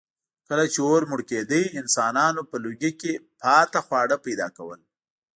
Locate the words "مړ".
1.09-1.19